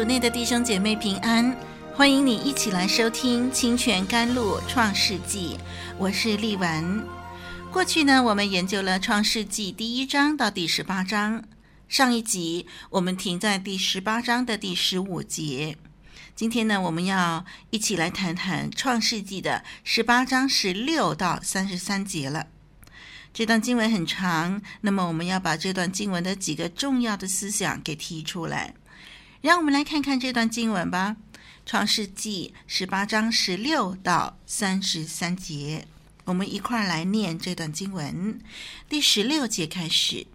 [0.00, 1.54] 主内的弟兄姐妹平安，
[1.92, 5.58] 欢迎你一起来收听《清泉甘露创世纪》，
[5.98, 7.06] 我是丽文。
[7.70, 11.44] 过去呢，我们研究了《创世纪》第一章到第十八章，
[11.86, 15.76] 上一集我们停在第十八章的第十五节。
[16.34, 22.46] 今天呢，我们要一起来谈谈《创世纪》的十八章十六到三十三节了。
[23.34, 28.74] 这段经文很长，那么我们要把这段经文的几个重要的思想给提出来。
[29.40, 31.16] 让我们来看看这段经文吧，
[31.64, 35.88] 《创世纪》十八章十六到三十三节，
[36.26, 38.38] 我们一块儿来念这段经文。
[38.86, 40.26] 第十六节开始，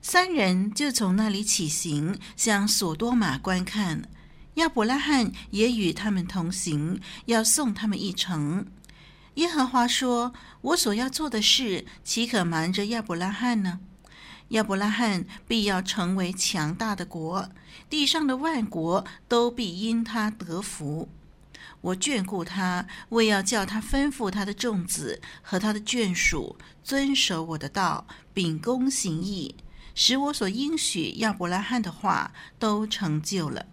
[0.00, 4.08] 三人就从那里起行，向索多玛观看。
[4.54, 8.68] 亚伯拉罕也与他们同行，要送他们一程。
[9.34, 13.80] 耶和华说：“我所要做的事，岂可瞒着亚伯拉罕呢？”
[14.48, 17.50] 亚伯拉罕必要成为强大的国，
[17.90, 21.08] 地上的万国都必因他得福。
[21.80, 29.54] 我眷顾他，为要叫他吩咐他的众子和他的眷属遵守我的道，秉公行义，
[29.94, 33.66] 使我所应许亚伯拉罕的话都成就了。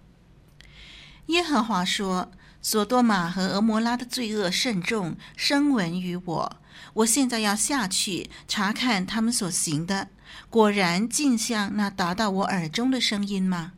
[1.27, 2.31] 耶和华说
[2.61, 6.57] ：“索多玛和俄摩拉的罪恶甚重，声闻于我。
[6.93, 10.09] 我现在要下去查看他们所行的。”
[10.49, 13.73] 果然尽像那达到我耳中的声音吗？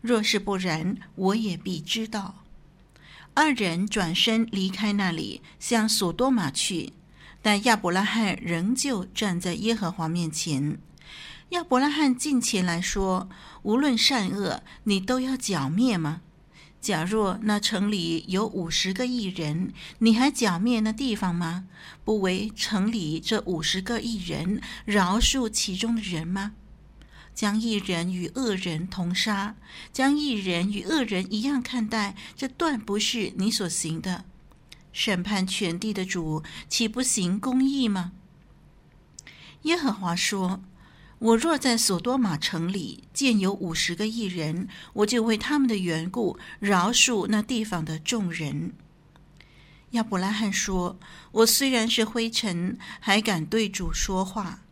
[0.00, 2.36] 若是不然，我也必知道。
[3.34, 6.92] 二人转身离开那里，向索多玛去，
[7.42, 10.78] 但亚伯拉罕仍旧站在耶和华面前。
[11.50, 13.28] 亚伯拉罕近前来说
[13.62, 16.22] ：“无论善恶，你都要剿灭吗？”
[16.80, 21.66] 假若那城里有五十个艺人，你还剿灭那地方吗？
[22.04, 26.52] 不为城里这五十个艺人饶恕其中的人吗？
[27.34, 29.56] 将义人与恶人同杀，
[29.92, 34.24] 将义人与恶人一样看待，这断不是你所行的。
[34.92, 38.12] 审判全地的主岂不行公义吗？
[39.62, 40.62] 耶和华说。
[41.20, 48.72] 我若在索多玛城里见有五十个义人，我就为他们的缘故饶恕那地方的众人。
[49.90, 50.98] 亚伯拉罕说
[51.32, 54.62] ：“我虽然是灰尘，还敢对主说话。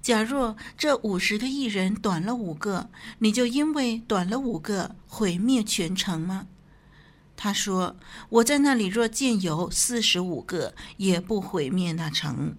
[0.00, 2.88] 假若这五十个义人短了五个，
[3.18, 6.46] 你就因为短了五个毁灭全城吗？”
[7.36, 7.96] 他说
[8.30, 12.56] ：“我在那里若见有四十五个，也不毁灭那城。”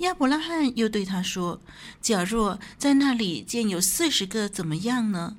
[0.00, 1.60] 亚伯拉罕又对他说
[2.00, 5.36] ：“假若在那里见有四十个，怎么样呢？”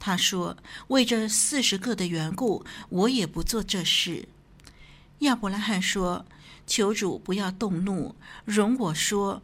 [0.00, 0.56] 他说
[0.88, 4.26] ：“为这四十个的缘故，我也不做这事。”
[5.20, 6.24] 亚伯拉罕说
[6.66, 8.14] ：“求主不要动怒，
[8.46, 9.42] 容我说，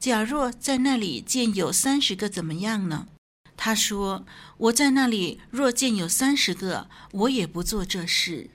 [0.00, 3.08] 假若在那里见有三十个，怎么样呢？”
[3.58, 4.24] 他说
[4.56, 8.48] ：“我在那里若见有三十个，我也不做这事。”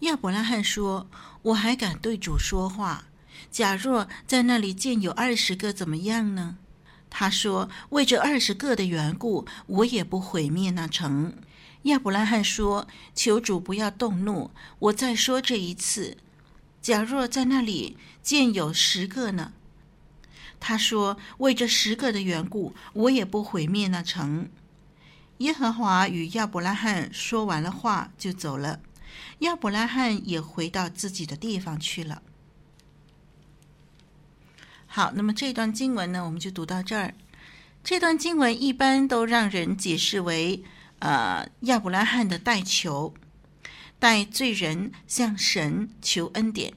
[0.00, 1.08] 亚伯拉罕说
[1.42, 3.06] ：“我还敢对主说话。”
[3.50, 6.56] 假若在那里见有二十个，怎么样呢？
[7.10, 11.34] 他说：“为这二十个的缘故，我也不毁灭那城。”
[11.84, 16.16] 亚伯拉罕说：“求主不要动怒，我再说这一次。
[16.80, 19.52] 假若在那里见有十个呢？”
[20.58, 24.48] 他说：“为这十个的缘故，我也不毁灭那城。”
[25.38, 28.80] 耶和华与亚伯拉罕说完了话，就走了。
[29.40, 32.22] 亚伯拉罕也回到自己的地方去了。
[34.94, 37.14] 好，那么这段经文呢，我们就读到这儿。
[37.82, 40.62] 这段经文一般都让人解释为，
[40.98, 43.14] 呃，亚伯拉罕的代求，
[43.98, 46.74] 代罪人向神求恩典。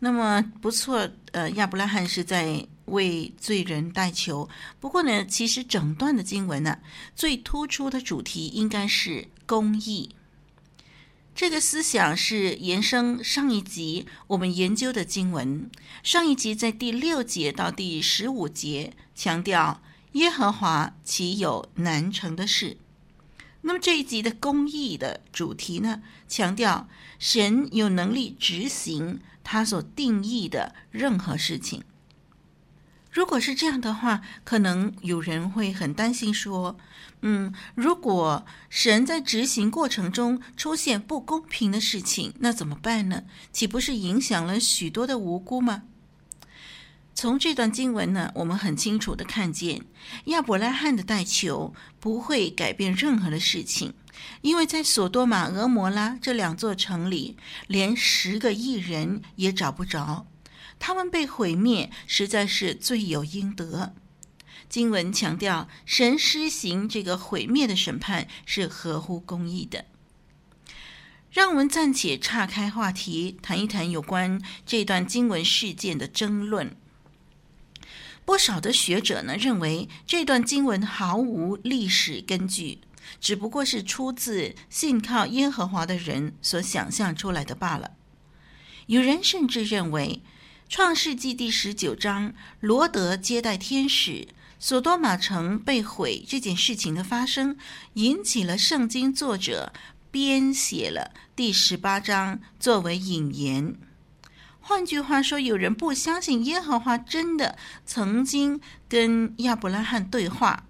[0.00, 4.48] 那么不错，呃，亚伯拉罕是在为罪人代求。
[4.80, 6.80] 不过呢，其实整段的经文呢，
[7.14, 10.13] 最突出的主题应该是公义。
[11.34, 15.68] 这个思想是延伸上一集我们研究的经文。
[16.04, 19.82] 上一集在第六节到第十五节强调
[20.12, 22.76] 耶和华岂有难成的事。
[23.62, 26.88] 那么这一集的公义的主题呢，强调
[27.18, 31.82] 神有能力执行他所定义的任何事情。
[33.14, 36.76] 如果是这样的话，可能有人会很担心说
[37.22, 43.22] ：“嗯，如果神在执行过程中出现不公平的事情，那怎么办呢？
[43.52, 45.84] 岂不是影响了许多的无辜吗？”
[47.14, 49.82] 从这段经文呢，我们很清楚的看见
[50.24, 53.94] 亚伯拉罕的代求不会改变任何的事情，
[54.40, 57.36] 因为在索多玛、俄摩拉这两座城里，
[57.68, 60.26] 连十个艺人也找不着。
[60.78, 63.94] 他们被毁灭，实在是罪有应得。
[64.68, 69.84] 经文强调，神施行这个毁灭的审判是合乎公义的。
[71.30, 76.76] 让我们暂且岔开话题，谈一谈有关这段经文事件的争论。
[78.24, 82.78] 不少的学者呢认为，这段经文毫无历史根据，
[83.20, 87.92] 只不过是出自信靠耶和华的人所想象出来的罢了。
[88.86, 90.22] 有人甚至认为，
[90.68, 94.26] 创世纪第十九章，罗德接待天使，
[94.58, 97.56] 索多玛城被毁这件事情的发生，
[97.94, 99.72] 引起了圣经作者
[100.10, 103.76] 编写了第十八章作为引言。
[104.60, 110.64] 换句话说，有人不相信耶和华真的曾经跟亚伯拉罕对话，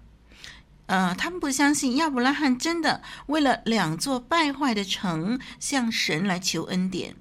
[0.87, 7.15] 呃，他们不相信亚伯拉罕真的为了两座败坏的城向神来求恩典。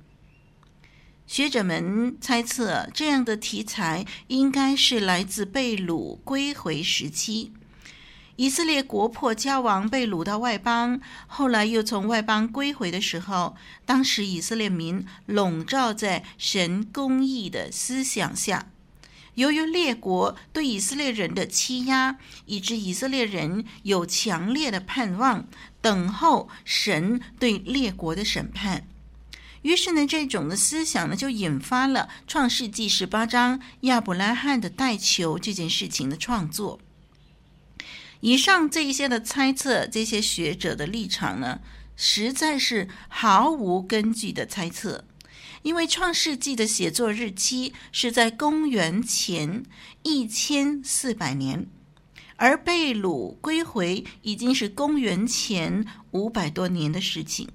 [1.27, 7.51] 学者们猜测，这样的题材应该是来自被掳归回时期，
[8.37, 13.57] 以色列国破家亡，被掳到外邦，后来又从外邦归回的时候，
[13.87, 18.67] 当时以色列民笼罩在神公义的思想下，
[19.35, 25.47] 由于列国对以色列人的欺压，以致以色列人有强烈的盼望，
[25.81, 28.87] 等候神对列国的审判。
[29.65, 36.79] 于是呢，这种的思想呢，就引发了《创世纪》十八章亚伯拉罕的代求这件事情的创作。
[38.21, 41.61] 以上这一些的猜测，这些学者的立场呢，
[41.97, 45.07] 实在是毫无根据的猜测，
[45.63, 49.63] 因为《创世纪》的写作日期是在公元前
[50.03, 51.67] 一千四百年，
[52.37, 57.49] 而被掳归回已经是公元前五百多年的事情。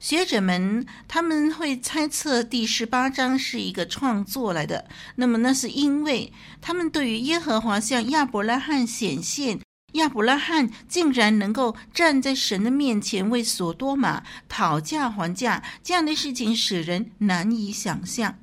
[0.00, 6.32] 学者们他们会猜测第十八章是一个创作来的，那么那是因为
[6.62, 9.60] 他们对于耶和华向亚伯拉罕显现，
[9.92, 18.38] 亚伯拉罕竟然能够站在神的面前为索多玛讨价还价，这样的事情使人难以想象，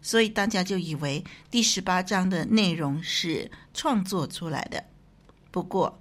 [0.00, 4.82] 所以大家就以为第十八章的内容是创作出来的。
[5.50, 6.00] 不过，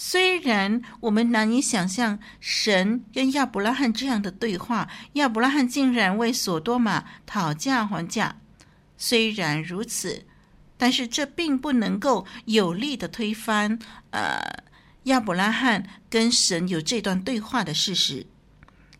[0.00, 8.40] 虽然我们难以想象神跟亚伯拉罕这样的对话，亚伯拉罕竟然为索多玛讨价还价。
[8.96, 10.24] 虽然如此，
[10.76, 13.76] 但是这并不能够有力的推翻
[14.10, 14.40] 呃
[15.04, 18.24] 亚伯拉罕跟神有这段对话的事实，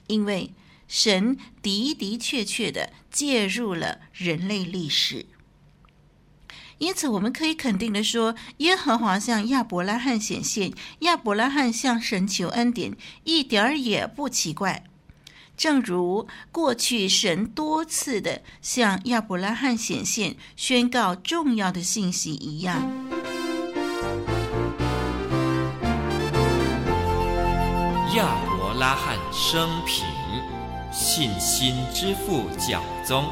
[0.09, 0.53] 因为
[0.89, 5.27] 神的的确确的介入了人类历史。
[6.79, 14.85] 因此，我们可以肯定的说，耶和华向亚伯拉罕显现，亚伯拉罕向神求恩典，一点儿也不奇怪。
[15.57, 22.81] 正如过去神多次的向亚伯拉罕显现，宣告重要的信息一样。
[28.15, 30.07] 亚伯拉罕生平，
[30.93, 33.25] 信心之父教宗，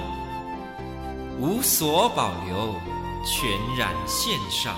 [1.38, 2.74] 无所保留。
[3.26, 4.76] 全然献上，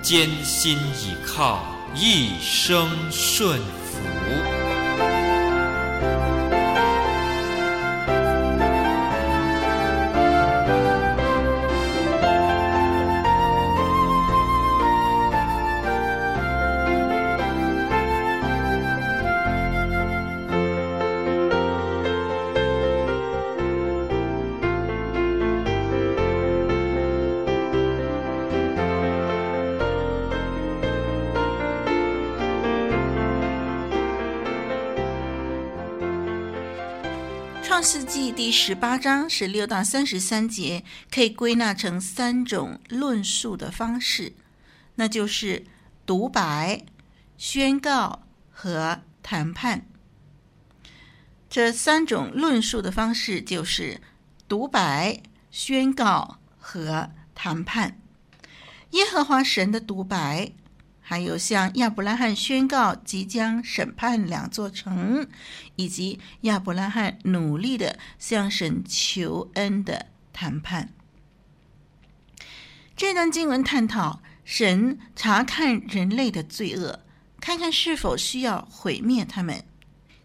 [0.00, 1.60] 艰辛倚靠，
[1.92, 4.39] 一生顺服。
[37.70, 44.32] 创世纪第十八章十六到三十三节可以归纳成三种论述的方式，
[44.96, 45.64] 那就是
[46.04, 46.84] 独白、
[47.38, 49.86] 宣告和谈判。
[51.48, 54.00] 这三种论述的方式就是
[54.48, 55.22] 独白、
[55.52, 58.00] 宣告和谈判。
[58.90, 60.50] 耶和华神的独白。
[61.10, 65.26] 还有向亚伯拉罕宣告即将审判两座城，
[65.74, 70.90] 以及亚伯拉罕努力的向神求恩的谈判。
[72.96, 77.00] 这段经文探讨神查看人类的罪恶，
[77.40, 79.64] 看看是否需要毁灭他们。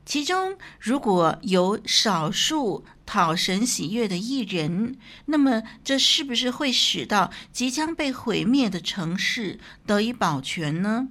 [0.06, 4.96] 其中，如果有少数讨神喜悦的艺人，
[5.26, 11.10] 那么这是不是会使到即将被毁灭的城市得以保全呢？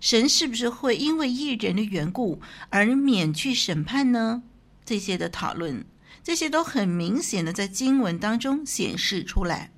[0.00, 2.40] 神是不是会因为艺人的缘故
[2.70, 4.42] 而免去审判呢？
[4.84, 5.84] 这些的讨论，
[6.22, 9.72] 这些都很明显的在经文当中显示出来。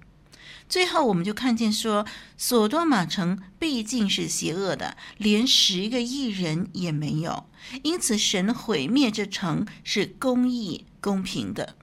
[0.68, 2.04] 最后，我们就看见说，
[2.37, 7.46] 索多玛城毕竟是邪恶的，连十个义人也没有，
[7.82, 11.75] 因此神毁灭这城是公义公平的。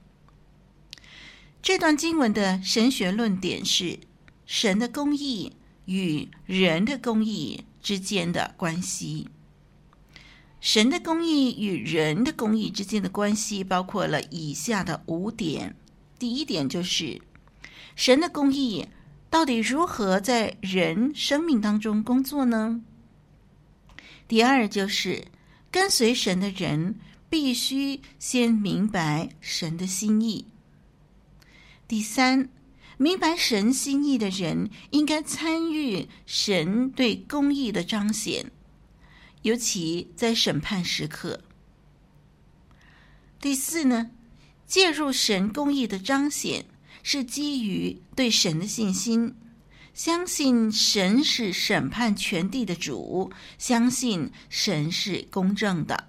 [1.60, 3.98] 这段经文的神学论点是
[4.46, 5.54] 神的公义
[5.86, 9.26] 与人的公义之间的关系。
[10.60, 15.74] 神的公义与人的公义之间的关系包括了以下的五点。
[16.20, 17.20] 第一点就是。
[17.96, 18.86] 神的公义
[19.30, 22.82] 到底如何在人生命当中工作呢？
[24.28, 25.24] 第二就是
[25.70, 26.96] 跟随神的人
[27.30, 30.46] 必须先明白神的心意。
[31.88, 32.50] 第三，
[32.98, 38.50] 明白神心意的人应该参与神对公义的彰显，
[39.40, 41.40] 尤其在审判时刻。
[43.40, 44.10] 第四呢，
[44.66, 46.66] 介入神公义的彰显。
[47.08, 49.36] 是基于对神的信心，
[49.94, 56.08] 相信神是审判全地的主，相信神是公正的。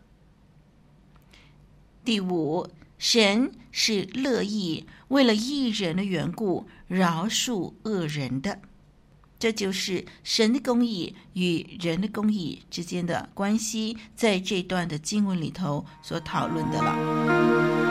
[2.03, 8.59] 第五，神是乐意为了义人的缘故饶恕恶人的，
[9.37, 17.86] 这就是神的公义与人的公义之间的关系，在这段的经文里头所讨论的了。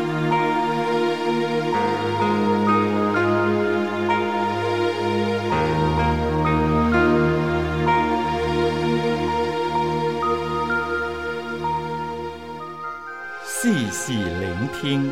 [14.86, 15.10] 听，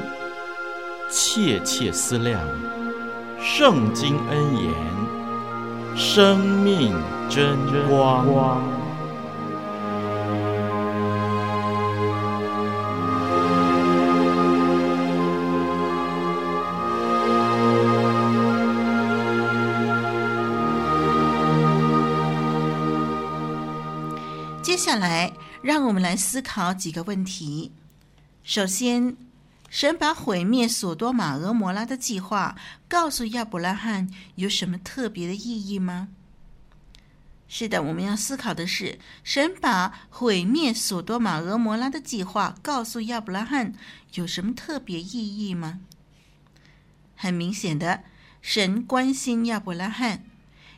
[1.10, 2.40] 切切思量，
[3.40, 4.72] 圣经恩言，
[5.96, 6.94] 生命
[7.28, 8.62] 真光。
[24.62, 27.72] 接下来，让我们来思考几个问题。
[28.44, 29.16] 首先，
[29.74, 36.10] 神把毁灭索多玛、俄摩拉的计划告诉亚伯拉罕，有什么特别的意义吗？
[37.48, 43.74] 是的，我们要思考的是，神把毁灭索多玛、俄摩拉的计划告诉亚伯拉罕，
[44.12, 45.80] 有什么特别意义吗？
[47.16, 48.04] 很明显的，
[48.40, 50.22] 神关心亚伯拉罕。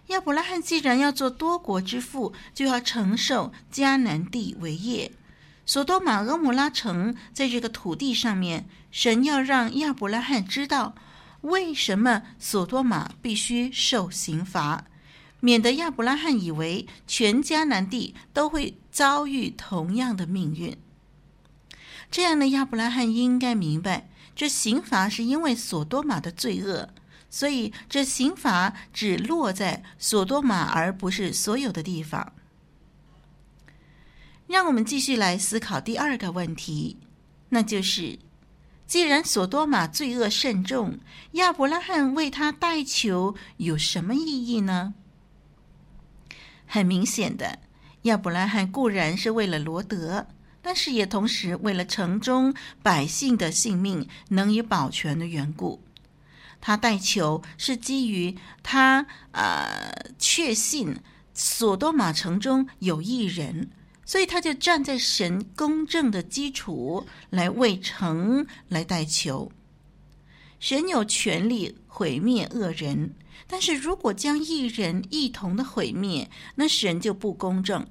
[0.06, 5.12] 亚伯拉罕既然要做多国之父，就要承受迦南地为业。
[5.68, 10.94] 索多玛、俄摩拉城在这个土地上面，神要让亚伯拉罕知道，
[11.42, 14.86] 为什么索多玛必须受刑罚，
[15.40, 20.74] 免得亚伯拉罕以为全迦南地都会遭遇同样的命运。
[22.10, 26.88] 这样的亚伯拉罕应该明白，这刑罚是因为索多玛的罪恶，
[27.28, 32.32] 所以这刑罚只落在索多玛，而不是所有的地方。
[34.46, 36.96] 让我们继续来思考第二个问题，
[37.50, 38.18] 那就是：
[38.86, 40.98] 既然索多玛罪恶甚重，
[41.32, 44.94] 亚伯拉罕为他代求有什么意义呢？
[46.66, 47.58] 很明显的，
[48.02, 50.28] 亚伯拉罕固然是为了罗德，
[50.62, 55.82] 但是也同时为了城中百姓的性命能以保全的缘故。
[56.60, 60.96] 他代求是基于他呃确信
[61.34, 63.70] 索多玛城中有一人。
[64.06, 69.52] 所以他就站在神公正的基础来为城来代求。
[70.58, 73.14] 神有权利毁灭恶人，
[73.46, 77.86] 但是如果将一人一同的毁灭，那神就不公正。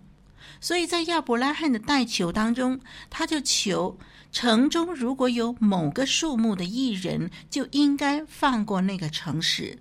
[0.61, 2.79] 所以在亚伯拉罕的代求当中，
[3.09, 3.99] 他就求
[4.31, 9.79] 城中如果有某个数目的义人，就应该放过那个城市，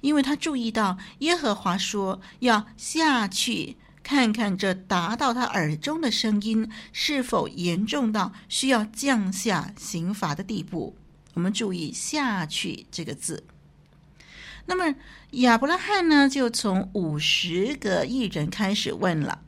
[0.00, 3.76] 因为他注意到耶和华说要下去。
[4.10, 10.96] 看看这达到他耳中的声音是否严重到需要降下刑罚的地步。
[11.34, 13.44] 我们注意“下去”这个字。
[14.66, 14.96] 那么
[15.30, 19.42] 亚伯拉罕呢，就从五十个艺人开始问了。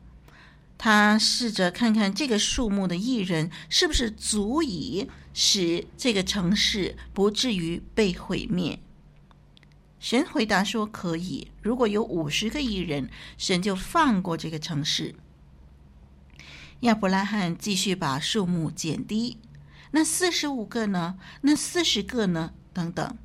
[0.77, 8.79] 他试着看看这个数目的艺人是不是足以使这个城市不至于被毁灭。
[10.03, 11.47] 神回答说可以。
[11.61, 15.15] 如果有五十个义人，神就放过这个城市。
[16.81, 19.37] 亚伯拉罕继续把数目减低，
[19.91, 21.15] 那四十五个呢？
[21.39, 22.51] 那四十个呢？
[22.73, 23.17] 等等，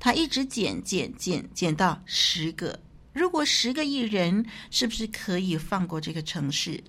[0.00, 2.80] 他一直减减减减到十个。
[3.12, 6.82] 如果十个义人，是不是可以放过这个城市？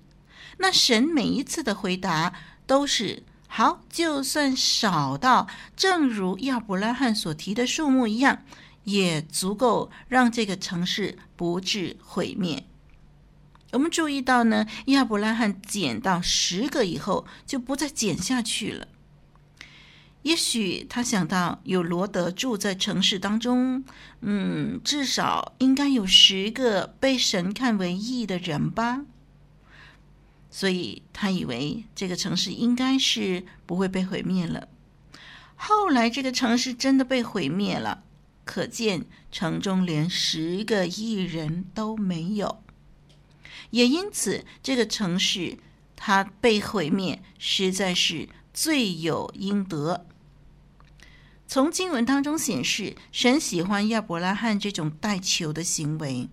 [0.58, 2.34] 那神每一次的回答
[2.66, 8.42] 都是好，就算少到正如亚伯拉罕所提的数目一样，
[8.86, 12.64] 也足够让这个城市不致毁灭。
[13.72, 18.88] 我们注意到呢，亚伯拉罕减到十个以后，就不再减下去了。
[20.22, 23.84] 也许他想到有罗德住在城市当中，
[24.20, 29.04] 嗯，至少应该有十个被神看为义的人吧，
[30.50, 34.68] 所以他以为这个城市应该是不会被毁灭了。
[35.54, 38.02] 后来这个城市真的被毁灭了，
[38.46, 42.62] 可见城中连十个义人都没有，
[43.70, 45.58] 也因此这个城市
[45.96, 50.06] 它被毁灭实在是罪有应得。
[51.48, 56.28] 从经文当中显示，神喜欢亚伯拉罕这种代求的行为，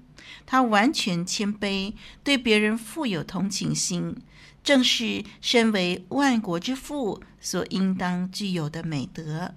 [0.46, 1.94] 他完全谦卑，
[2.24, 4.16] 对别人富有同情心，
[4.64, 9.54] 正是身为万国之父所应当具有的美德。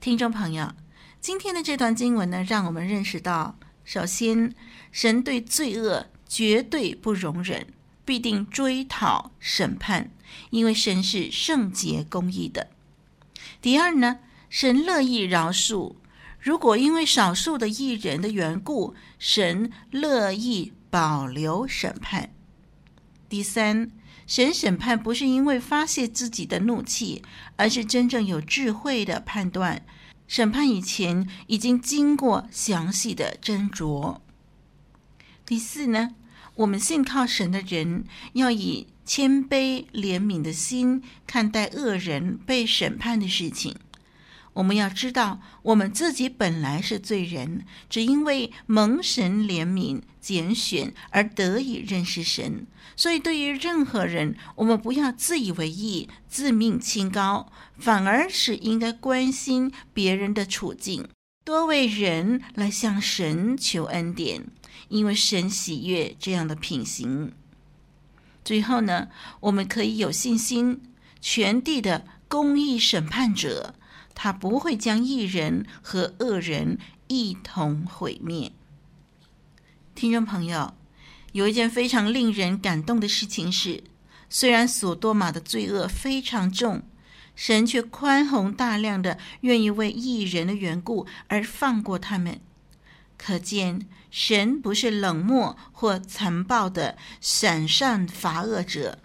[0.00, 0.72] 听众朋友，
[1.20, 4.54] 今天的这段经文呢，让我们认识到，首先，
[4.92, 7.66] 神对罪恶绝对不容忍，
[8.04, 10.10] 必定追讨审判，
[10.50, 12.68] 因为神是圣洁公义的。
[13.60, 15.96] 第二呢，神乐意饶恕。
[16.40, 22.30] 如果因为少数的义人的缘故，神乐意保留审判。
[23.28, 23.90] 第三，
[24.26, 27.22] 神审判不是因为发泄自己的怒气，
[27.56, 29.84] 而是真正有智慧的判断。
[30.28, 34.20] 审判以前已经经过详细的斟酌。
[35.44, 36.14] 第四呢，
[36.54, 43.74] 我们信靠神的人要以谦卑怜悯的心看待恶人被审判的事情。
[44.58, 52.66] 我们要知道，我们自己本来是罪人，只因为蒙神怜悯拣选而得以认识神。
[52.96, 61.06] 所以，对于任何人，我们不要自以为意、自命清高，反而是应该关心别人的处境，
[61.44, 64.44] 多为人来向神求恩典，
[64.88, 67.30] 因为神喜悦这样的品行。
[68.44, 69.06] 最后呢，
[69.38, 70.80] 我们可以有信心，
[71.20, 73.76] 全地的公义审判者，
[74.20, 76.76] 他不会将异人和恶人
[77.06, 78.50] 一同毁灭。
[79.94, 80.74] 听众朋友，
[81.30, 83.84] 有一件非常令人感动的事情是，
[84.28, 86.82] 虽然所多玛的罪恶非常重，
[87.36, 92.40] 神却宽宏大量的愿意为异人的缘故而放过他们。
[93.16, 98.98] 可见神不是冷漠或残暴的赏善罚恶者，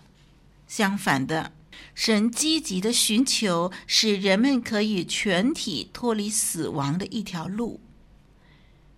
[0.68, 1.52] 相反的，
[1.96, 7.80] 神积极的寻求使人们可以全体脱离死亡的一条路。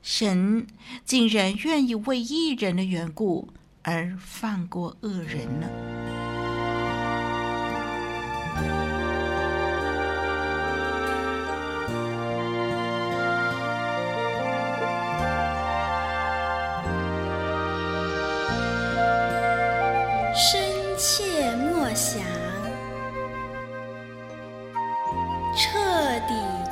[0.01, 0.67] 神
[1.03, 3.49] 竟然愿意为一人的缘故
[3.81, 5.94] 而放过恶人呢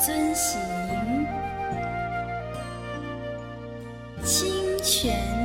[0.05, 0.59] 遵行。
[4.21, 5.42] 清泉